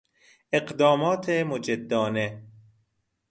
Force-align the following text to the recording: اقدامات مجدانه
اقدامات 0.51 1.29
مجدانه 1.29 2.43